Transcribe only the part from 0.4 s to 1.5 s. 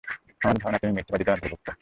আমাদের ধারণা, তুমি মিথ্যাবাদীদের